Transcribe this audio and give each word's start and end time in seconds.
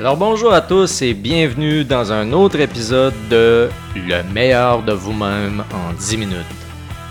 Alors 0.00 0.16
bonjour 0.16 0.54
à 0.54 0.62
tous 0.62 1.02
et 1.02 1.12
bienvenue 1.12 1.84
dans 1.84 2.10
un 2.10 2.32
autre 2.32 2.58
épisode 2.58 3.12
de 3.28 3.68
Le 3.94 4.22
meilleur 4.32 4.82
de 4.82 4.94
vous-même 4.94 5.62
en 5.74 5.92
10 5.92 6.16
minutes. 6.16 6.46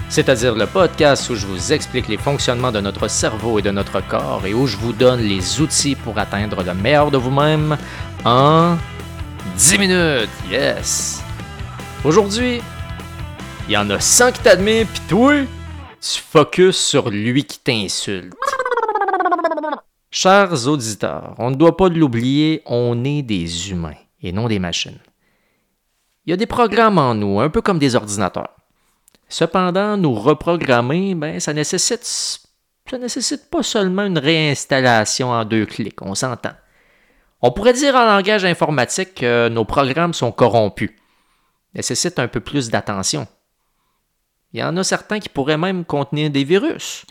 C'est-à-dire 0.10 0.56
le 0.56 0.66
podcast 0.66 1.30
où 1.30 1.36
je 1.36 1.46
vous 1.46 1.72
explique 1.72 2.08
les 2.08 2.18
fonctionnements 2.18 2.72
de 2.72 2.80
notre 2.80 3.08
cerveau 3.08 3.60
et 3.60 3.62
de 3.62 3.70
notre 3.70 4.02
corps 4.08 4.42
et 4.48 4.56
où 4.56 4.66
je 4.66 4.76
vous 4.76 4.92
donne 4.92 5.20
les 5.20 5.62
outils 5.62 5.94
pour 5.94 6.18
atteindre 6.18 6.64
le 6.64 6.74
meilleur 6.74 7.12
de 7.12 7.18
vous-même 7.20 7.78
en 8.26 8.76
10 9.56 9.78
minutes. 9.78 10.30
Yes! 10.50 11.22
Aujourd'hui, 12.04 12.60
il 13.68 13.72
y 13.72 13.78
en 13.78 13.88
a 13.92 14.00
100 14.00 14.32
qui 14.32 14.40
t'admirent, 14.40 14.88
pis 14.88 15.02
toi, 15.02 15.34
tu 16.02 16.22
focuses 16.22 16.78
sur 16.78 17.12
lui 17.12 17.44
qui 17.44 17.60
t'insulte. 17.60 18.34
Chers 20.12 20.68
auditeurs, 20.68 21.36
on 21.38 21.52
ne 21.52 21.56
doit 21.56 21.78
pas 21.78 21.88
l'oublier, 21.88 22.64
on 22.66 23.04
est 23.04 23.22
des 23.22 23.70
humains 23.70 23.98
et 24.24 24.32
non 24.32 24.48
des 24.48 24.58
machines. 24.58 24.98
Il 26.26 26.32
y 26.32 26.34
a 26.34 26.38
des 26.38 26.48
programmes 26.48 26.98
en 26.98 27.14
nous, 27.14 27.40
un 27.40 27.50
peu 27.50 27.62
comme 27.62 27.78
des 27.78 27.96
ordinateurs. 27.96 28.56
Cependant, 29.28 29.98
nous 29.98 30.16
reprogrammer, 30.16 31.14
ben, 31.14 31.40
ça 31.40 31.54
nécessite, 31.54 32.04
ça 32.04 32.98
nécessite 32.98 33.52
pas 33.52 33.62
seulement 33.62 34.04
une 34.04 34.18
réinstallation 34.18 35.30
en 35.30 35.46
deux 35.46 35.68
clics, 35.68 36.02
on 36.02 36.16
s'entend. 36.16 36.54
On 37.44 37.52
pourrait 37.52 37.74
dire 37.74 37.94
en 37.94 38.06
langage 38.06 38.46
informatique 38.46 39.14
que 39.14 39.48
nos 39.50 39.64
programmes 39.64 40.16
sont 40.16 40.32
corrompus, 40.32 40.92
nécessitent 41.76 42.18
un 42.18 42.28
peu 42.28 42.40
plus 42.40 42.70
d'attention. 42.70 43.28
Il 44.54 44.60
y 44.60 44.64
en 44.64 44.76
a 44.76 44.84
certains 44.84 45.20
qui 45.20 45.30
pourraient 45.30 45.60
même 45.60 45.86
contenir 45.86 46.32
des 46.32 46.44
virus. 46.44 47.06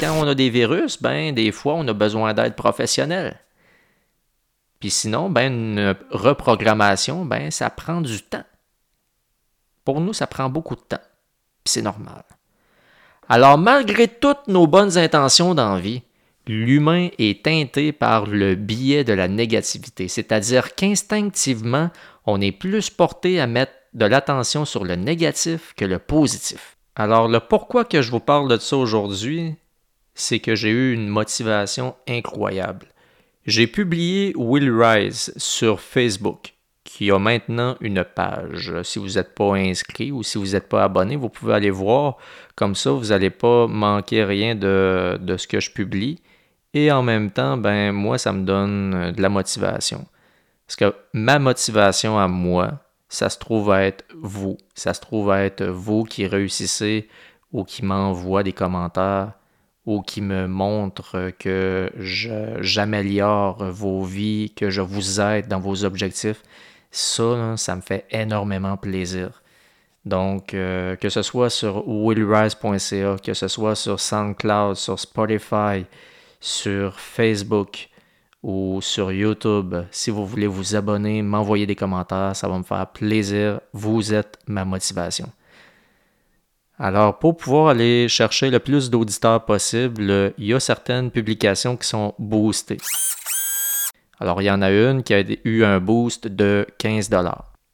Quand 0.00 0.12
on 0.18 0.28
a 0.28 0.34
des 0.34 0.50
virus, 0.50 1.00
ben 1.00 1.34
des 1.34 1.52
fois 1.52 1.74
on 1.74 1.88
a 1.88 1.92
besoin 1.92 2.34
d'aide 2.34 2.54
professionnelle. 2.54 3.40
Puis 4.80 4.90
sinon, 4.90 5.30
ben 5.30 5.52
une 5.52 5.96
reprogrammation, 6.10 7.24
ben 7.24 7.50
ça 7.50 7.70
prend 7.70 8.00
du 8.00 8.22
temps. 8.22 8.44
Pour 9.84 10.00
nous, 10.00 10.12
ça 10.12 10.26
prend 10.26 10.48
beaucoup 10.48 10.76
de 10.76 10.80
temps. 10.80 11.02
C'est 11.64 11.82
normal. 11.82 12.24
Alors 13.28 13.58
malgré 13.58 14.06
toutes 14.08 14.48
nos 14.48 14.66
bonnes 14.66 14.98
intentions 14.98 15.54
d'envie, 15.54 16.02
l'humain 16.46 17.08
est 17.18 17.44
teinté 17.44 17.92
par 17.92 18.26
le 18.26 18.54
biais 18.54 19.04
de 19.04 19.12
la 19.12 19.28
négativité, 19.28 20.08
c'est-à-dire 20.08 20.74
qu'instinctivement, 20.74 21.90
on 22.24 22.40
est 22.40 22.52
plus 22.52 22.90
porté 22.90 23.40
à 23.40 23.46
mettre 23.46 23.72
de 23.94 24.04
l'attention 24.04 24.64
sur 24.64 24.84
le 24.84 24.94
négatif 24.94 25.72
que 25.76 25.84
le 25.84 25.98
positif. 25.98 26.75
Alors 26.96 27.28
le 27.28 27.40
pourquoi 27.40 27.84
que 27.84 28.00
je 28.00 28.10
vous 28.10 28.20
parle 28.20 28.48
de 28.48 28.56
ça 28.56 28.76
aujourd'hui, 28.78 29.54
c'est 30.14 30.40
que 30.40 30.54
j'ai 30.54 30.70
eu 30.70 30.94
une 30.94 31.08
motivation 31.08 31.94
incroyable. 32.08 32.86
J'ai 33.44 33.66
publié 33.66 34.32
Will 34.34 34.72
Rise 34.72 35.32
sur 35.36 35.80
Facebook, 35.80 36.54
qui 36.84 37.10
a 37.10 37.18
maintenant 37.18 37.76
une 37.82 38.02
page. 38.02 38.72
Si 38.82 38.98
vous 38.98 39.10
n'êtes 39.10 39.34
pas 39.34 39.54
inscrit 39.56 40.10
ou 40.10 40.22
si 40.22 40.38
vous 40.38 40.52
n'êtes 40.52 40.70
pas 40.70 40.84
abonné, 40.84 41.16
vous 41.16 41.28
pouvez 41.28 41.52
aller 41.52 41.70
voir. 41.70 42.16
Comme 42.56 42.74
ça, 42.74 42.92
vous 42.92 43.08
n'allez 43.08 43.30
pas 43.30 43.66
manquer 43.66 44.24
rien 44.24 44.54
de, 44.54 45.18
ce 45.36 45.46
que 45.46 45.60
je 45.60 45.70
publie. 45.70 46.18
Et 46.72 46.90
en 46.90 47.02
même 47.02 47.30
temps, 47.30 47.58
ben 47.58 47.92
moi, 47.92 48.16
ça 48.16 48.32
me 48.32 48.44
donne 48.44 49.12
de 49.12 49.20
la 49.22 49.28
motivation. 49.28 50.06
Parce 50.66 50.76
que 50.76 50.94
ma 51.12 51.38
motivation 51.38 52.18
à 52.18 52.26
moi, 52.26 52.80
ça 53.08 53.30
se 53.30 53.38
trouve 53.38 53.70
à 53.70 53.84
être 53.84 54.04
vous. 54.14 54.56
Ça 54.74 54.94
se 54.94 55.00
trouve 55.00 55.30
à 55.30 55.44
être 55.44 55.64
vous 55.64 56.04
qui 56.04 56.26
réussissez 56.26 57.08
ou 57.52 57.64
qui 57.64 57.84
m'envoie 57.84 58.42
des 58.42 58.52
commentaires 58.52 59.32
ou 59.86 60.02
qui 60.02 60.20
me 60.20 60.48
montre 60.48 61.30
que 61.38 61.92
j'améliore 61.98 63.64
vos 63.70 64.02
vies, 64.02 64.52
que 64.54 64.68
je 64.68 64.80
vous 64.80 65.20
aide 65.20 65.46
dans 65.46 65.60
vos 65.60 65.84
objectifs. 65.84 66.42
Ça, 66.90 67.56
ça 67.56 67.76
me 67.76 67.80
fait 67.80 68.04
énormément 68.10 68.76
plaisir. 68.76 69.42
Donc, 70.04 70.54
euh, 70.54 70.96
que 70.96 71.08
ce 71.08 71.22
soit 71.22 71.50
sur 71.50 71.84
willrise.ca, 71.86 73.16
que 73.22 73.34
ce 73.34 73.48
soit 73.48 73.74
sur 73.74 74.00
SoundCloud, 74.00 74.76
sur 74.76 74.98
Spotify, 74.98 75.84
sur 76.40 76.98
Facebook, 76.98 77.88
ou 78.42 78.80
sur 78.80 79.12
YouTube. 79.12 79.74
Si 79.90 80.10
vous 80.10 80.26
voulez 80.26 80.46
vous 80.46 80.76
abonner, 80.76 81.22
m'envoyer 81.22 81.66
des 81.66 81.74
commentaires, 81.74 82.36
ça 82.36 82.48
va 82.48 82.58
me 82.58 82.62
faire 82.62 82.86
plaisir. 82.86 83.60
Vous 83.72 84.14
êtes 84.14 84.38
ma 84.46 84.64
motivation. 84.64 85.30
Alors, 86.78 87.18
pour 87.18 87.36
pouvoir 87.36 87.68
aller 87.68 88.06
chercher 88.08 88.50
le 88.50 88.58
plus 88.58 88.90
d'auditeurs 88.90 89.44
possible, 89.44 90.34
il 90.36 90.46
y 90.46 90.54
a 90.54 90.60
certaines 90.60 91.10
publications 91.10 91.76
qui 91.76 91.88
sont 91.88 92.14
boostées. 92.18 92.78
Alors, 94.20 94.42
il 94.42 94.44
y 94.44 94.50
en 94.50 94.60
a 94.62 94.70
une 94.70 95.02
qui 95.02 95.14
a 95.14 95.24
eu 95.44 95.64
un 95.64 95.80
boost 95.80 96.28
de 96.28 96.66
15 96.78 97.08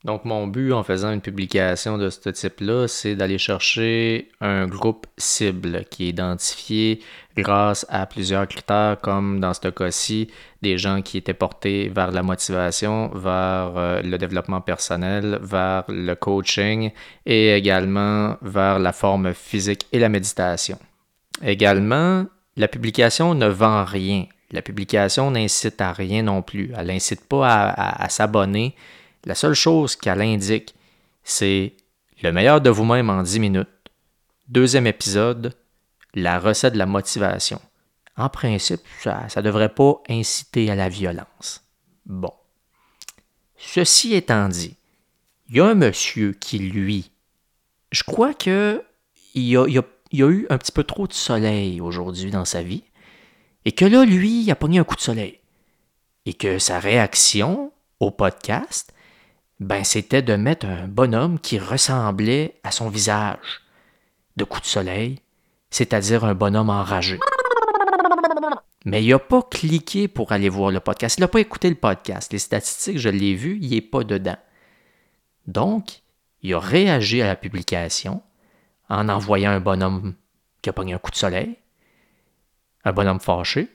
donc, 0.05 0.25
mon 0.25 0.49
but 0.49 0.73
en 0.73 0.83
faisant 0.83 1.13
une 1.13 1.21
publication 1.21 1.97
de 1.97 2.11
ce 2.11 2.29
type-là, 2.29 2.89
c'est 2.89 3.15
d'aller 3.15 3.39
chercher 3.39 4.31
un 4.41 4.67
groupe 4.67 5.07
cible 5.17 5.85
qui 5.91 6.07
est 6.07 6.09
identifié 6.09 7.01
grâce 7.37 7.87
à 7.89 8.05
plusieurs 8.07 8.49
critères, 8.49 8.97
comme 9.01 9.39
dans 9.39 9.55
ce 9.55 9.69
cas-ci, 9.69 10.29
des 10.61 10.77
gens 10.77 11.03
qui 11.03 11.19
étaient 11.19 11.35
portés 11.35 11.89
vers 11.89 12.11
la 12.11 12.25
motivation, 12.25 13.13
vers 13.15 13.75
euh, 13.77 14.03
le 14.03 14.19
développement 14.19 14.61
personnel, 14.61 15.39
vers 15.41 15.85
le 15.89 16.15
coaching 16.15 16.91
et 17.25 17.55
également 17.55 18.39
vers 18.43 18.81
la 18.81 18.93
forme 18.93 19.33
physique 19.33 19.87
et 19.93 20.01
la 20.01 20.09
méditation. 20.09 20.79
Également, 21.45 22.27
la 22.57 22.67
publication 22.67 23.37
ne 23.37 23.47
vend 23.47 23.85
rien. 23.85 24.27
La 24.51 24.63
publication 24.63 25.31
n'incite 25.31 25.81
à 25.81 25.93
rien 25.93 26.25
non 26.25 26.43
plus. 26.43 26.73
Elle 26.77 26.89
n'incite 26.89 27.25
pas 27.25 27.71
à 27.71 28.09
s'abonner 28.09 28.75
la 29.25 29.35
seule 29.35 29.55
chose 29.55 29.97
qu'elle 29.97 30.21
indique, 30.21 30.75
c'est 31.25 31.75
le 32.23 32.33
meilleur 32.33 32.61
de 32.61 32.71
vous-même 32.71 33.11
en 33.11 33.23
10 33.23 33.41
minutes. 33.41 33.69
Deuxième 34.49 34.87
épisode, 34.87 35.55
la 36.15 36.39
recette 36.39 36.75
de 36.75 36.79
la 36.79 36.87
motivation. 36.87 37.61
En 38.17 38.29
principe, 38.29 38.83
ça 39.03 39.27
ne 39.37 39.43
devrait 39.43 39.73
pas 39.73 40.03
inciter 40.09 40.71
à 40.71 40.75
la 40.75 40.89
violence. 40.89 41.65
Bon. 42.05 42.33
Ceci 43.57 44.15
étant 44.15 44.49
dit, 44.49 44.77
il 45.49 45.57
y 45.57 45.61
a 45.61 45.67
un 45.67 45.75
monsieur 45.75 46.33
qui, 46.33 46.59
lui, 46.59 47.11
je 47.91 48.03
crois 48.03 48.35
que 48.35 48.83
il 49.35 49.45
y 49.45 49.57
a, 49.57 49.63
a, 49.63 49.85
eu 50.13 50.47
un 50.51 50.59
petit 50.59 50.73
peu 50.73 50.85
trop 50.85 51.07
de 51.07 51.13
soleil 51.13 51.81
aujourd'hui 51.81 52.31
dans 52.31 52.45
sa 52.45 52.63
vie, 52.63 52.85
et 53.65 53.73
que 53.73 53.85
là, 53.85 54.05
lui, 54.05 54.43
il 54.43 54.51
a 54.51 54.57
pogné 54.57 54.79
un 54.79 54.85
coup 54.85 54.97
de 54.97 55.01
soleil. 55.01 55.39
Et 56.27 56.35
que 56.35 56.59
sa 56.59 56.81
réaction 56.81 57.73
au 58.01 58.11
podcast, 58.11 58.92
ben 59.63 59.85
c'était 59.85 60.23
de 60.23 60.35
mettre 60.35 60.67
un 60.67 60.89
bonhomme 60.89 61.39
qui 61.39 61.59
ressemblait 61.59 62.61
à 62.65 62.71
son 62.73 62.89
visage 62.89 63.63
de 64.37 64.45
coup 64.45 64.61
de 64.61 64.67
soleil, 64.67 65.21
c'est-à-dire 65.71 66.25
un 66.25 66.35
bonhomme 66.35 66.71
enragé. 66.71 67.19
Mais 68.85 69.05
il 69.05 69.11
n'a 69.11 69.19
pas 69.21 69.43
cliqué 69.43 70.09
pour 70.09 70.33
aller 70.33 70.49
voir 70.49 70.73
le 70.73 70.81
podcast. 70.81 71.19
Il 71.19 71.21
n'a 71.21 71.29
pas 71.29 71.41
écouté 71.41 71.69
le 71.69 71.77
podcast. 71.77 72.33
Les 72.33 72.41
statistiques, 72.41 72.99
je 72.99 73.09
l'ai 73.09 73.35
vu, 73.35 73.59
il 73.61 73.71
n'est 73.71 73.81
pas 73.81 74.03
dedans. 74.03 74.37
Donc, 75.47 76.03
il 76.43 76.55
a 76.55 76.59
réagi 76.59 77.23
à 77.23 77.27
la 77.27 77.37
publication 77.37 78.23
en 78.89 79.09
envoyant 79.09 79.53
un 79.53 79.61
bonhomme 79.61 80.15
qui 80.61 80.71
a 80.71 80.73
pogné 80.73 80.95
un 80.95 80.99
coup 80.99 81.13
de 81.13 81.17
soleil, 81.17 81.57
un 82.85 82.93
bonhomme 82.93 83.21
fâché, 83.21 83.69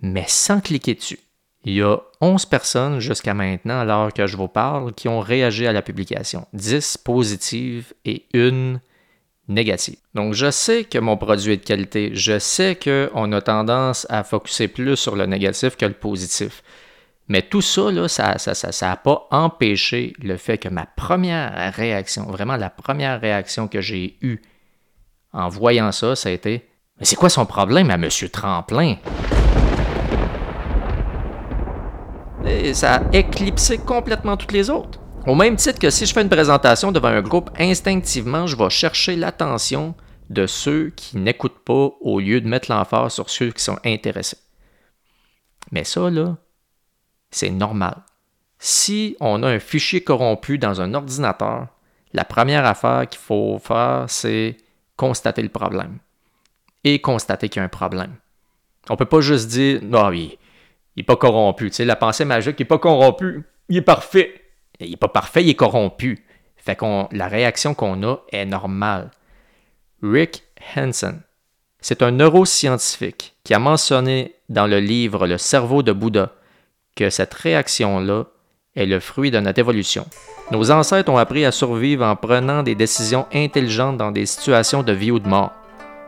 mais 0.00 0.24
sans 0.26 0.60
cliquer 0.60 0.94
dessus. 0.94 1.20
Il 1.68 1.74
y 1.74 1.82
a 1.82 1.98
11 2.22 2.46
personnes 2.46 2.98
jusqu'à 2.98 3.34
maintenant, 3.34 3.80
alors 3.80 4.10
que 4.14 4.26
je 4.26 4.38
vous 4.38 4.48
parle, 4.48 4.94
qui 4.94 5.06
ont 5.06 5.20
réagi 5.20 5.66
à 5.66 5.72
la 5.74 5.82
publication. 5.82 6.46
10 6.54 6.96
positives 7.04 7.92
et 8.06 8.24
une 8.32 8.80
négative. 9.48 9.98
Donc, 10.14 10.32
je 10.32 10.50
sais 10.50 10.84
que 10.84 10.98
mon 10.98 11.18
produit 11.18 11.52
est 11.52 11.56
de 11.58 11.64
qualité. 11.64 12.12
Je 12.14 12.38
sais 12.38 12.74
qu'on 12.74 13.32
a 13.32 13.42
tendance 13.42 14.06
à 14.08 14.24
focuser 14.24 14.68
plus 14.68 14.96
sur 14.96 15.14
le 15.14 15.26
négatif 15.26 15.76
que 15.76 15.84
le 15.84 15.92
positif. 15.92 16.62
Mais 17.28 17.42
tout 17.42 17.60
ça, 17.60 17.92
là, 17.92 18.08
ça 18.08 18.28
n'a 18.28 18.38
ça, 18.38 18.54
ça, 18.54 18.96
pas 18.96 19.28
empêché 19.30 20.14
le 20.22 20.38
fait 20.38 20.56
que 20.56 20.70
ma 20.70 20.86
première 20.86 21.74
réaction, 21.74 22.22
vraiment 22.22 22.56
la 22.56 22.70
première 22.70 23.20
réaction 23.20 23.68
que 23.68 23.82
j'ai 23.82 24.16
eue 24.22 24.40
en 25.34 25.50
voyant 25.50 25.92
ça, 25.92 26.16
ça 26.16 26.30
a 26.30 26.32
été 26.32 26.66
Mais 26.98 27.04
c'est 27.04 27.16
quoi 27.16 27.28
son 27.28 27.44
problème 27.44 27.90
à 27.90 27.96
M. 27.96 28.08
Tremplin? 28.32 28.96
Ça 32.74 32.96
a 32.96 33.02
éclipsé 33.12 33.78
complètement 33.78 34.36
toutes 34.36 34.52
les 34.52 34.70
autres. 34.70 35.00
Au 35.26 35.34
même 35.34 35.56
titre 35.56 35.78
que 35.78 35.90
si 35.90 36.06
je 36.06 36.12
fais 36.12 36.22
une 36.22 36.28
présentation 36.28 36.92
devant 36.92 37.08
un 37.08 37.20
groupe, 37.20 37.50
instinctivement, 37.58 38.46
je 38.46 38.56
vais 38.56 38.70
chercher 38.70 39.16
l'attention 39.16 39.94
de 40.30 40.46
ceux 40.46 40.90
qui 40.90 41.18
n'écoutent 41.18 41.64
pas 41.64 41.90
au 42.00 42.20
lieu 42.20 42.40
de 42.40 42.48
mettre 42.48 42.70
l'emphase 42.70 43.14
sur 43.14 43.28
ceux 43.30 43.50
qui 43.50 43.62
sont 43.62 43.78
intéressés. 43.84 44.38
Mais 45.70 45.84
ça, 45.84 46.08
là, 46.10 46.36
c'est 47.30 47.50
normal. 47.50 48.02
Si 48.58 49.16
on 49.20 49.42
a 49.42 49.48
un 49.48 49.58
fichier 49.58 50.02
corrompu 50.02 50.58
dans 50.58 50.80
un 50.80 50.94
ordinateur, 50.94 51.68
la 52.12 52.24
première 52.24 52.64
affaire 52.64 53.08
qu'il 53.08 53.20
faut 53.20 53.58
faire, 53.58 54.06
c'est 54.08 54.56
constater 54.96 55.42
le 55.42 55.48
problème. 55.48 55.98
Et 56.84 57.00
constater 57.00 57.48
qu'il 57.48 57.60
y 57.60 57.62
a 57.62 57.66
un 57.66 57.68
problème. 57.68 58.14
On 58.88 58.94
ne 58.94 58.98
peut 58.98 59.04
pas 59.04 59.20
juste 59.20 59.48
dire, 59.48 59.80
non, 59.82 60.08
oui, 60.08 60.38
il 60.98 61.02
n'est 61.02 61.04
pas 61.04 61.16
corrompu. 61.16 61.70
Tu 61.70 61.76
sais, 61.76 61.84
la 61.84 61.94
pensée 61.94 62.24
magique, 62.24 62.58
n'est 62.58 62.64
pas 62.64 62.78
corrompu, 62.78 63.44
il 63.68 63.76
est 63.76 63.82
parfait. 63.82 64.34
Il 64.80 64.90
n'est 64.90 64.96
pas 64.96 65.06
parfait, 65.06 65.44
il 65.44 65.50
est 65.50 65.54
corrompu. 65.54 66.24
Fait 66.56 66.74
qu'on, 66.74 67.08
la 67.12 67.28
réaction 67.28 67.72
qu'on 67.72 68.02
a 68.02 68.16
est 68.32 68.44
normale. 68.44 69.12
Rick 70.02 70.42
Hansen, 70.76 71.20
c'est 71.80 72.02
un 72.02 72.10
neuroscientifique 72.10 73.36
qui 73.44 73.54
a 73.54 73.60
mentionné 73.60 74.34
dans 74.48 74.66
le 74.66 74.80
livre 74.80 75.28
Le 75.28 75.38
cerveau 75.38 75.84
de 75.84 75.92
Bouddha 75.92 76.32
que 76.96 77.10
cette 77.10 77.34
réaction-là 77.34 78.24
est 78.74 78.86
le 78.86 78.98
fruit 78.98 79.30
de 79.30 79.38
notre 79.38 79.60
évolution. 79.60 80.04
Nos 80.50 80.72
ancêtres 80.72 81.12
ont 81.12 81.18
appris 81.18 81.44
à 81.44 81.52
survivre 81.52 82.04
en 82.04 82.16
prenant 82.16 82.64
des 82.64 82.74
décisions 82.74 83.26
intelligentes 83.32 83.98
dans 83.98 84.10
des 84.10 84.26
situations 84.26 84.82
de 84.82 84.92
vie 84.92 85.12
ou 85.12 85.20
de 85.20 85.28
mort. 85.28 85.52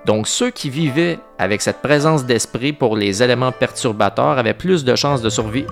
Donc 0.06 0.26
ceux 0.26 0.50
qui 0.50 0.70
vivaient 0.70 1.18
avec 1.38 1.60
cette 1.62 1.82
présence 1.82 2.24
d'esprit 2.24 2.72
pour 2.72 2.96
les 2.96 3.22
éléments 3.22 3.52
perturbateurs 3.52 4.38
avaient 4.38 4.54
plus 4.54 4.84
de 4.84 4.94
chances 4.96 5.22
de 5.22 5.30
survie. 5.30 5.66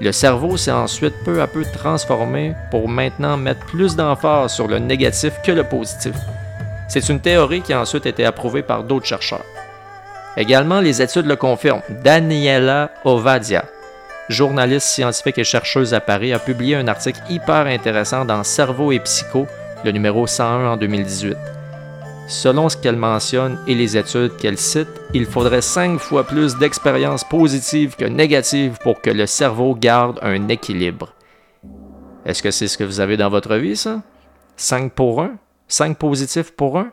Le 0.00 0.12
cerveau 0.12 0.56
s'est 0.56 0.70
ensuite 0.70 1.14
peu 1.24 1.42
à 1.42 1.46
peu 1.46 1.64
transformé 1.64 2.54
pour 2.70 2.88
maintenant 2.88 3.36
mettre 3.36 3.66
plus 3.66 3.96
d'emphase 3.96 4.54
sur 4.54 4.68
le 4.68 4.78
négatif 4.78 5.34
que 5.44 5.52
le 5.52 5.64
positif. 5.64 6.14
C'est 6.88 7.08
une 7.08 7.20
théorie 7.20 7.60
qui 7.60 7.72
a 7.72 7.80
ensuite 7.80 8.06
été 8.06 8.24
approuvée 8.24 8.62
par 8.62 8.84
d'autres 8.84 9.06
chercheurs. 9.06 9.44
Également, 10.36 10.80
les 10.80 11.02
études 11.02 11.26
le 11.26 11.36
confirment. 11.36 11.82
Daniela 12.02 12.90
Ovadia, 13.04 13.64
journaliste 14.28 14.86
scientifique 14.86 15.38
et 15.38 15.44
chercheuse 15.44 15.92
à 15.92 16.00
Paris, 16.00 16.32
a 16.32 16.38
publié 16.38 16.76
un 16.76 16.88
article 16.88 17.20
hyper 17.28 17.66
intéressant 17.66 18.24
dans 18.24 18.44
Cerveau 18.44 18.92
et 18.92 19.00
Psycho, 19.00 19.46
le 19.84 19.90
numéro 19.90 20.26
101 20.26 20.72
en 20.72 20.76
2018. 20.76 21.57
Selon 22.28 22.68
ce 22.68 22.76
qu'elle 22.76 22.96
mentionne 22.96 23.58
et 23.66 23.74
les 23.74 23.96
études 23.96 24.36
qu'elle 24.36 24.58
cite, 24.58 24.88
il 25.14 25.24
faudrait 25.24 25.62
cinq 25.62 25.98
fois 25.98 26.24
plus 26.24 26.58
d'expériences 26.58 27.24
positives 27.24 27.96
que 27.96 28.04
négatives 28.04 28.76
pour 28.82 29.00
que 29.00 29.08
le 29.08 29.24
cerveau 29.24 29.74
garde 29.74 30.18
un 30.20 30.48
équilibre. 30.48 31.14
Est-ce 32.26 32.42
que 32.42 32.50
c'est 32.50 32.68
ce 32.68 32.76
que 32.76 32.84
vous 32.84 33.00
avez 33.00 33.16
dans 33.16 33.30
votre 33.30 33.54
vie, 33.56 33.76
ça? 33.76 34.02
5 34.58 34.92
pour 34.92 35.22
1? 35.22 35.30
5 35.68 35.96
positifs 35.96 36.50
pour 36.50 36.78
1? 36.78 36.90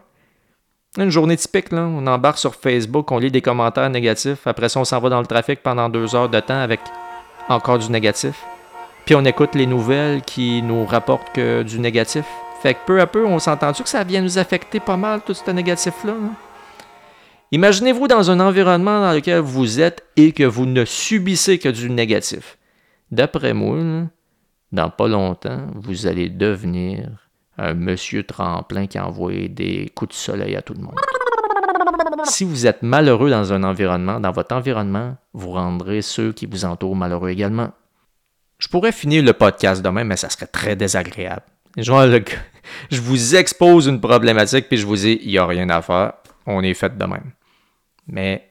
Une 1.00 1.10
journée 1.10 1.36
typique, 1.36 1.74
là, 1.74 1.82
on 1.82 2.08
embarque 2.08 2.38
sur 2.38 2.56
Facebook, 2.56 3.12
on 3.12 3.18
lit 3.18 3.32
des 3.32 3.42
commentaires 3.42 3.90
négatifs, 3.90 4.48
après 4.48 4.70
ça 4.70 4.80
on 4.80 4.86
s'en 4.86 5.02
va 5.02 5.10
dans 5.10 5.20
le 5.20 5.26
trafic 5.26 5.62
pendant 5.62 5.90
deux 5.90 6.16
heures 6.16 6.30
de 6.30 6.40
temps 6.40 6.62
avec 6.62 6.80
encore 7.50 7.80
du 7.80 7.92
négatif. 7.92 8.42
Puis 9.06 9.16
on 9.16 9.26
écoute 9.26 9.54
les 9.54 9.66
nouvelles 9.66 10.22
qui 10.22 10.62
nous 10.62 10.86
rapportent 10.86 11.34
que 11.34 11.64
du 11.64 11.80
négatif. 11.80 12.26
Fait 12.62 12.74
que 12.74 12.80
peu 12.86 13.00
à 13.00 13.08
peu, 13.08 13.26
on 13.26 13.40
s'entend-tu 13.40 13.84
que 13.84 13.90
ça 13.90 14.04
vient 14.04 14.22
nous 14.22 14.38
affecter 14.38 14.80
pas 14.80 14.98
mal, 14.98 15.22
tout 15.22 15.34
ce 15.34 15.52
négatif-là? 15.52 16.14
Hein? 16.14 16.34
Imaginez-vous 17.52 18.08
dans 18.08 18.32
un 18.32 18.40
environnement 18.40 19.02
dans 19.02 19.14
lequel 19.14 19.40
vous 19.40 19.80
êtes 19.80 20.04
et 20.16 20.32
que 20.32 20.44
vous 20.44 20.66
ne 20.66 20.84
subissez 20.84 21.60
que 21.60 21.70
du 21.70 21.90
négatif. 21.90 22.58
D'après 23.12 23.54
moi, 23.54 24.08
dans 24.72 24.90
pas 24.90 25.08
longtemps, 25.08 25.68
vous 25.76 26.08
allez 26.08 26.30
devenir 26.30 27.30
un 27.58 27.74
monsieur 27.74 28.24
tremplin 28.24 28.88
qui 28.88 29.00
envoie 29.00 29.48
des 29.48 29.92
coups 29.96 30.10
de 30.10 30.16
soleil 30.16 30.56
à 30.56 30.62
tout 30.62 30.74
le 30.74 30.82
monde. 30.82 30.96
Si 32.24 32.44
vous 32.44 32.66
êtes 32.66 32.82
malheureux 32.82 33.30
dans 33.30 33.54
un 33.54 33.64
environnement, 33.64 34.20
dans 34.20 34.32
votre 34.32 34.56
environnement, 34.56 35.16
vous 35.34 35.52
rendrez 35.52 36.02
ceux 36.02 36.34
qui 36.34 36.48
vous 36.48 36.66
entourent 36.66 36.96
malheureux 36.96 37.30
également. 37.30 37.70
Je 38.58 38.68
pourrais 38.68 38.92
finir 38.92 39.24
le 39.24 39.34
podcast 39.34 39.82
demain, 39.82 40.04
mais 40.04 40.18
ça 40.18 40.30
serait 40.30 40.48
très 40.48 40.76
désagréable. 40.76 41.44
Je 41.78 43.02
vous 43.02 43.36
expose 43.36 43.88
une 43.88 44.02
problématique, 44.02 44.68
puis 44.68 44.78
je 44.78 44.86
vous 44.86 44.96
dis, 44.96 45.20
il 45.24 45.30
n'y 45.30 45.38
a 45.38 45.46
rien 45.46 45.70
à 45.70 45.82
faire. 45.82 46.14
On 46.46 46.64
est 46.64 46.74
fait 46.74 46.98
de 46.98 47.06
même. 47.06 47.32
Mais 48.08 48.50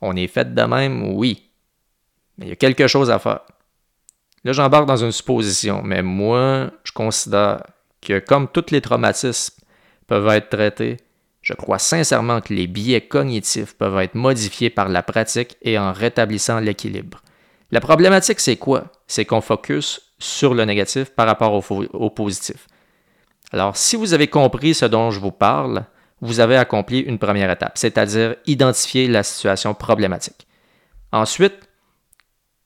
on 0.00 0.16
est 0.16 0.26
fait 0.26 0.54
de 0.54 0.62
même, 0.62 1.14
oui. 1.14 1.50
Mais 2.38 2.46
il 2.46 2.48
y 2.50 2.52
a 2.52 2.56
quelque 2.56 2.86
chose 2.86 3.10
à 3.10 3.18
faire. 3.18 3.40
Là, 4.44 4.52
j'embarque 4.52 4.86
dans 4.86 4.96
une 4.96 5.12
supposition, 5.12 5.82
mais 5.82 6.02
moi, 6.02 6.70
je 6.84 6.92
considère 6.92 7.62
que 8.02 8.18
comme 8.18 8.48
tous 8.48 8.70
les 8.70 8.80
traumatismes 8.80 9.54
peuvent 10.06 10.28
être 10.28 10.50
traités, 10.50 10.98
je 11.40 11.54
crois 11.54 11.78
sincèrement 11.78 12.40
que 12.40 12.52
les 12.52 12.66
biais 12.66 13.02
cognitifs 13.02 13.74
peuvent 13.74 13.98
être 13.98 14.14
modifiés 14.14 14.70
par 14.70 14.88
la 14.88 15.02
pratique 15.02 15.56
et 15.62 15.78
en 15.78 15.92
rétablissant 15.92 16.58
l'équilibre. 16.60 17.22
La 17.70 17.80
problématique, 17.80 18.40
c'est 18.40 18.56
quoi? 18.56 18.84
C'est 19.06 19.24
qu'on 19.24 19.40
focus 19.40 20.13
sur 20.24 20.54
le 20.54 20.64
négatif 20.64 21.10
par 21.10 21.26
rapport 21.26 21.52
au, 21.52 22.10
positif. 22.10 22.66
Alors, 23.52 23.76
si 23.76 23.96
vous 23.96 24.14
avez 24.14 24.28
compris 24.28 24.74
ce 24.74 24.86
dont 24.86 25.10
je 25.10 25.20
vous 25.20 25.30
parle, 25.30 25.84
vous 26.20 26.40
avez 26.40 26.56
accompli 26.56 27.00
une 27.00 27.18
première 27.18 27.50
étape, 27.50 27.76
c'est-à-dire 27.76 28.36
identifier 28.46 29.06
la 29.06 29.22
situation 29.22 29.74
problématique. 29.74 30.46
Ensuite, 31.12 31.68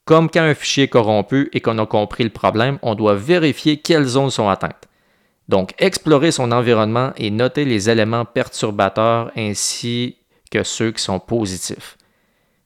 comme 0.04 0.30
quand 0.30 0.40
un 0.40 0.54
fichier 0.54 0.84
est 0.84 0.88
corrompu 0.88 1.50
et 1.52 1.60
qu'on 1.60 1.78
a 1.78 1.86
compris 1.86 2.24
le 2.24 2.30
problème, 2.30 2.78
on 2.82 2.94
doit 2.94 3.16
vérifier 3.16 3.78
quelles 3.78 4.06
zones 4.06 4.30
sont 4.30 4.48
atteintes. 4.48 4.88
Donc, 5.48 5.74
explorer 5.78 6.30
son 6.30 6.52
environnement 6.52 7.12
et 7.16 7.30
noter 7.30 7.64
les 7.64 7.90
éléments 7.90 8.24
perturbateurs 8.24 9.32
ainsi 9.36 10.16
que 10.50 10.62
ceux 10.62 10.92
qui 10.92 11.02
sont 11.02 11.18
positifs. 11.18 11.96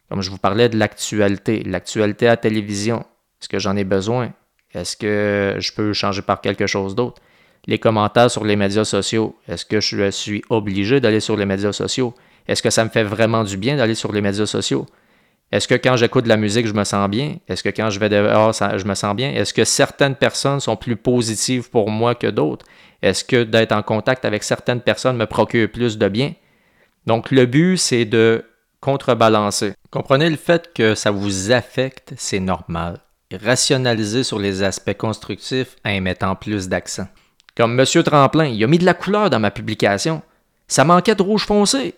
Comme 0.09 0.21
je 0.21 0.31
vous 0.31 0.39
parlais 0.39 0.69
de 0.69 0.77
l'actualité, 0.77 1.63
l'actualité 1.63 2.29
à 2.29 2.37
télévision, 2.37 3.01
est-ce 3.41 3.49
que 3.49 3.59
j'en 3.59 3.77
ai 3.77 3.85
besoin? 3.85 4.33
Est-ce 4.75 4.97
que 4.97 5.57
je 5.59 5.73
peux 5.73 5.93
changer 5.93 6.23
par 6.23 6.41
quelque 6.41 6.67
chose 6.67 6.95
d'autre? 6.95 7.21
Les 7.67 7.79
commentaires 7.79 8.31
sur 8.31 8.45
les 8.45 8.57
médias 8.57 8.85
sociaux, 8.85 9.37
est-ce 9.49 9.65
que 9.65 9.81
je 9.81 10.11
suis 10.11 10.43
obligé 10.51 11.01
d'aller 11.01 11.21
sur 11.21 11.37
les 11.37 11.47
médias 11.47 11.73
sociaux? 11.73 12.15
Est-ce 12.49 12.63
que 12.63 12.71
ça 12.71 12.85
me 12.85 12.91
fait 12.91 13.05
vraiment 13.05 13.45
du 13.45 13.57
bien 13.57 13.77
d'aller 13.77 13.95
sur 13.95 14.13
les 14.13 14.21
médias 14.21 14.47
sociaux? 14.47 14.87
Est-ce 15.53 15.69
que 15.69 15.75
quand 15.75 15.97
j'écoute 15.97 16.25
de 16.25 16.31
la 16.31 16.39
musique, 16.39 16.67
je 16.67 16.73
me 16.73 16.83
sens 16.83 17.09
bien? 17.09 17.37
Est-ce 17.47 17.63
que 17.63 17.69
quand 17.69 17.91
je 17.91 18.01
vais 18.01 18.09
dehors, 18.09 18.53
je 18.53 18.85
me 18.85 18.95
sens 18.95 19.15
bien? 19.15 19.33
Est-ce 19.33 19.53
que 19.53 19.65
certaines 19.65 20.17
personnes 20.17 20.61
sont 20.61 20.77
plus 20.77 20.97
positives 20.97 21.71
pour 21.71 21.91
moi 21.91 22.15
que 22.15 22.27
d'autres? 22.27 22.65
Est-ce 23.03 23.23
que 23.23 23.45
d'être 23.45 23.73
en 23.73 23.83
contact 23.83 24.25
avec 24.25 24.43
certaines 24.43 24.81
personnes 24.81 25.17
me 25.17 25.27
procure 25.27 25.71
plus 25.71 25.99
de 25.99 26.09
bien? 26.09 26.33
Donc, 27.07 27.31
le 27.31 27.47
but, 27.47 27.77
c'est 27.77 28.07
de 28.07 28.45
contrebalancer. 28.81 29.75
Comprenez 29.91 30.31
le 30.31 30.37
fait 30.37 30.73
que 30.75 30.95
ça 30.95 31.11
vous 31.11 31.53
affecte, 31.53 32.15
c'est 32.17 32.41
normal 32.41 32.99
rationaliser 33.37 34.25
sur 34.25 34.39
les 34.39 34.63
aspects 34.63 34.97
constructifs 34.97 35.77
en 35.85 36.01
mettant 36.01 36.35
plus 36.35 36.69
d'accent. 36.69 37.07
Comme 37.57 37.75
Monsieur 37.75 38.03
Tremplin, 38.03 38.47
il 38.47 38.65
a 38.65 38.67
mis 38.67 38.79
de 38.79 38.85
la 38.85 38.95
couleur 38.95 39.29
dans 39.29 39.41
ma 39.41 39.51
publication. 39.51 40.23
Ça 40.69 40.85
manquait 40.85 41.15
de 41.15 41.23
rouge 41.23 41.45
foncé. 41.45 41.95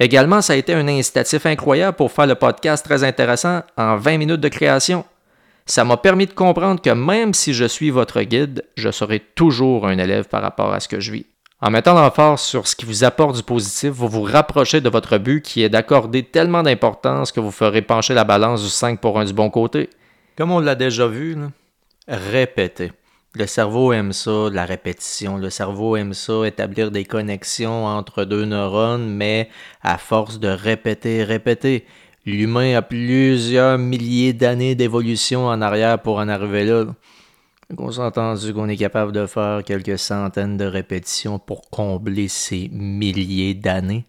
Également, 0.00 0.42
ça 0.42 0.52
a 0.52 0.56
été 0.56 0.74
un 0.74 0.88
incitatif 0.88 1.46
incroyable 1.46 1.96
pour 1.96 2.12
faire 2.12 2.26
le 2.26 2.34
podcast 2.34 2.84
très 2.84 3.04
intéressant 3.04 3.62
en 3.76 3.96
20 3.96 4.18
minutes 4.18 4.40
de 4.40 4.48
création. 4.48 5.04
Ça 5.64 5.84
m'a 5.84 5.96
permis 5.96 6.26
de 6.26 6.32
comprendre 6.32 6.82
que 6.82 6.90
même 6.90 7.34
si 7.34 7.54
je 7.54 7.64
suis 7.64 7.90
votre 7.90 8.22
guide, 8.22 8.64
je 8.76 8.90
serai 8.90 9.20
toujours 9.20 9.86
un 9.86 9.98
élève 9.98 10.28
par 10.28 10.42
rapport 10.42 10.72
à 10.72 10.80
ce 10.80 10.88
que 10.88 11.00
je 11.00 11.12
vis. 11.12 11.26
En 11.60 11.70
mettant 11.70 11.94
l'emphase 11.94 12.42
sur 12.42 12.68
ce 12.68 12.76
qui 12.76 12.84
vous 12.84 13.02
apporte 13.02 13.36
du 13.36 13.42
positif, 13.42 13.90
vous 13.90 14.08
vous 14.08 14.22
rapprochez 14.22 14.82
de 14.82 14.90
votre 14.90 15.16
but 15.16 15.40
qui 15.42 15.62
est 15.62 15.70
d'accorder 15.70 16.22
tellement 16.22 16.62
d'importance 16.62 17.32
que 17.32 17.40
vous 17.40 17.50
ferez 17.50 17.80
pencher 17.80 18.12
la 18.12 18.24
balance 18.24 18.62
du 18.62 18.68
5 18.68 19.00
pour 19.00 19.18
1 19.18 19.24
du 19.24 19.32
bon 19.32 19.48
côté. 19.48 19.88
Comme 20.36 20.50
on 20.50 20.60
l'a 20.60 20.74
déjà 20.74 21.06
vu, 21.06 21.34
répéter. 22.06 22.92
Le 23.34 23.46
cerveau 23.46 23.92
aime 23.92 24.12
ça, 24.12 24.48
la 24.52 24.66
répétition. 24.66 25.38
Le 25.38 25.48
cerveau 25.48 25.96
aime 25.96 26.12
ça, 26.12 26.46
établir 26.46 26.90
des 26.90 27.04
connexions 27.04 27.86
entre 27.86 28.24
deux 28.24 28.44
neurones, 28.44 29.08
mais 29.08 29.48
à 29.82 29.96
force 29.96 30.38
de 30.38 30.48
répéter, 30.48 31.24
répéter. 31.24 31.86
L'humain 32.26 32.76
a 32.76 32.82
plusieurs 32.82 33.78
milliers 33.78 34.34
d'années 34.34 34.74
d'évolution 34.74 35.46
en 35.46 35.62
arrière 35.62 36.02
pour 36.02 36.18
en 36.18 36.28
arriver 36.28 36.64
là. 36.64 36.84
On 37.78 37.90
s'est 37.90 38.00
entendu 38.00 38.52
qu'on 38.52 38.68
est 38.68 38.76
capable 38.76 39.12
de 39.12 39.26
faire 39.26 39.64
quelques 39.64 39.98
centaines 39.98 40.56
de 40.56 40.66
répétitions 40.66 41.38
pour 41.38 41.70
combler 41.70 42.28
ces 42.28 42.68
milliers 42.72 43.54
d'années. 43.54 44.04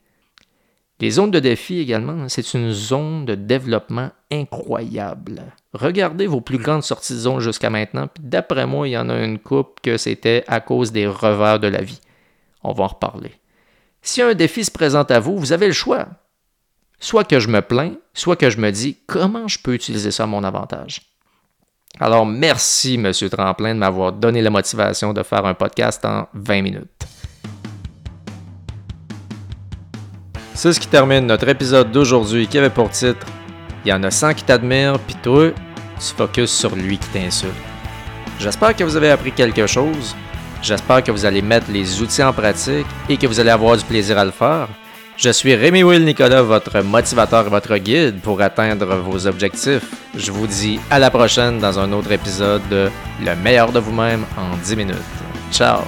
Les 0.99 1.11
zones 1.11 1.29
de 1.29 1.39
défi 1.39 1.79
également, 1.79 2.27
c'est 2.27 2.55
une 2.55 2.71
zone 2.71 3.25
de 3.25 3.35
développement 3.35 4.09
incroyable. 4.31 5.43
Regardez 5.73 6.25
vos 6.25 6.41
plus 6.41 6.57
grandes 6.57 6.83
sorties 6.83 7.13
de 7.13 7.19
zone 7.19 7.39
jusqu'à 7.39 7.69
maintenant, 7.69 8.07
puis 8.07 8.23
d'après 8.23 8.65
moi, 8.65 8.87
il 8.87 8.91
y 8.91 8.97
en 8.97 9.09
a 9.09 9.23
une 9.23 9.37
coupe 9.37 9.79
que 9.81 9.97
c'était 9.97 10.43
à 10.47 10.59
cause 10.59 10.91
des 10.91 11.05
revers 11.05 11.59
de 11.59 11.67
la 11.67 11.81
vie. 11.81 12.01
On 12.63 12.73
va 12.73 12.85
en 12.85 12.87
reparler. 12.87 13.31
Si 14.01 14.23
un 14.23 14.33
défi 14.33 14.65
se 14.65 14.71
présente 14.71 15.11
à 15.11 15.19
vous, 15.19 15.37
vous 15.37 15.53
avez 15.53 15.67
le 15.67 15.73
choix. 15.73 16.07
Soit 16.99 17.25
que 17.25 17.39
je 17.39 17.49
me 17.49 17.61
plains, 17.61 17.93
soit 18.15 18.35
que 18.35 18.49
je 18.49 18.57
me 18.57 18.71
dis 18.71 18.97
comment 19.05 19.47
je 19.47 19.59
peux 19.59 19.75
utiliser 19.75 20.09
ça 20.09 20.23
à 20.23 20.27
mon 20.27 20.43
avantage? 20.43 21.01
Alors 21.99 22.25
merci, 22.25 22.95
M. 22.95 23.11
Tremplin, 23.11 23.75
de 23.75 23.79
m'avoir 23.79 24.13
donné 24.13 24.41
la 24.41 24.49
motivation 24.49 25.13
de 25.13 25.21
faire 25.21 25.45
un 25.45 25.53
podcast 25.53 26.03
en 26.05 26.27
20 26.33 26.61
minutes. 26.63 27.07
C'est 30.57 30.73
ce 30.73 30.79
qui 30.79 30.87
termine 30.87 31.27
notre 31.27 31.47
épisode 31.49 31.91
d'aujourd'hui 31.91 32.47
qui 32.47 32.57
avait 32.57 32.71
pour 32.71 32.89
titre 32.89 33.27
Il 33.85 33.89
y 33.89 33.93
en 33.93 34.01
a 34.01 34.09
100 34.09 34.33
qui 34.33 34.43
t'admirent, 34.43 34.97
puis 34.97 35.15
toi, 35.21 35.51
tu 35.99 36.15
focuses 36.15 36.49
sur 36.49 36.75
lui 36.75 36.97
qui 36.97 37.07
t'insulte. 37.09 37.53
J'espère 38.39 38.75
que 38.75 38.83
vous 38.83 38.95
avez 38.95 39.11
appris 39.11 39.31
quelque 39.31 39.67
chose. 39.67 40.15
J'espère 40.63 41.03
que 41.03 41.11
vous 41.11 41.25
allez 41.25 41.43
mettre 41.43 41.67
les 41.69 42.01
outils 42.01 42.23
en 42.23 42.33
pratique 42.33 42.87
et 43.07 43.17
que 43.17 43.27
vous 43.27 43.39
allez 43.39 43.51
avoir 43.51 43.77
du 43.77 43.83
plaisir 43.83 44.17
à 44.17 44.25
le 44.25 44.31
faire. 44.31 44.67
Je 45.15 45.29
suis 45.29 45.53
Rémi 45.53 45.83
Will 45.83 46.03
Nicolas, 46.03 46.41
votre 46.41 46.81
motivateur 46.81 47.45
et 47.45 47.49
votre 47.51 47.77
guide 47.77 48.19
pour 48.21 48.41
atteindre 48.41 48.95
vos 48.95 49.27
objectifs. 49.27 49.85
Je 50.15 50.31
vous 50.31 50.47
dis 50.47 50.79
à 50.89 50.97
la 50.97 51.11
prochaine 51.11 51.59
dans 51.59 51.77
un 51.77 51.91
autre 51.91 52.11
épisode 52.11 52.67
de 52.71 52.89
Le 53.23 53.35
meilleur 53.35 53.71
de 53.71 53.77
vous-même 53.77 54.25
en 54.35 54.57
10 54.57 54.75
minutes. 54.75 54.97
Ciao 55.51 55.81